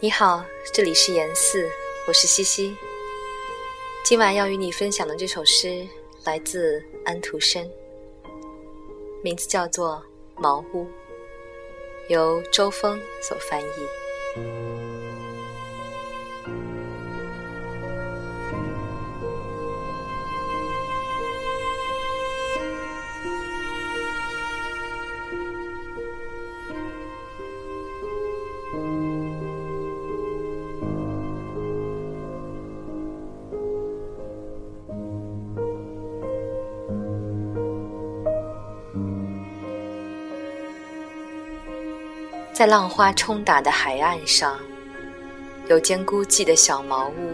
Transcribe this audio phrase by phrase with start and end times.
[0.00, 0.42] 你好，
[0.72, 1.68] 这里是严四，
[2.06, 2.74] 我是西西。
[4.04, 5.86] 今晚要与你分享的这首诗
[6.28, 7.66] 来自安徒生，
[9.24, 10.04] 名字叫做
[10.38, 10.84] 《茅屋》，
[12.10, 14.78] 由周峰所翻译。
[42.58, 44.58] 在浪花冲打的海岸上，
[45.68, 47.32] 有间孤寂的小茅屋，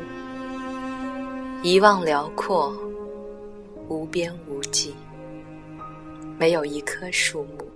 [1.63, 2.77] 一望辽阔，
[3.89, 4.95] 无边无际，
[6.37, 7.67] 没有一棵树木，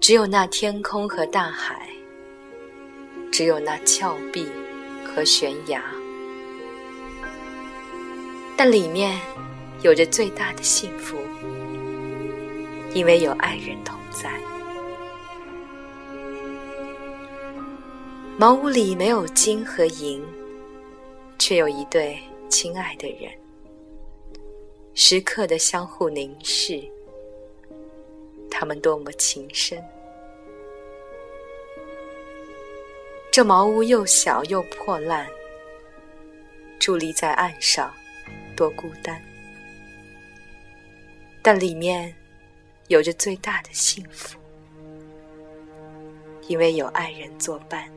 [0.00, 1.86] 只有那天空和大海，
[3.30, 4.48] 只有那峭壁
[5.04, 5.82] 和悬崖，
[8.56, 9.20] 但里面
[9.82, 11.18] 有着最大的幸福，
[12.94, 13.99] 因为有爱人同。
[14.10, 14.30] 在
[18.36, 20.24] 茅屋里没有金和银，
[21.38, 23.30] 却有一对亲爱的人，
[24.94, 26.82] 时刻的相互凝视。
[28.50, 29.82] 他们多么情深！
[33.30, 35.26] 这茅屋又小又破烂，
[36.80, 37.92] 伫立在岸上，
[38.56, 39.22] 多孤单。
[41.42, 42.14] 但里面……
[42.90, 44.36] 有着最大的幸福，
[46.48, 47.88] 因为有爱人作伴。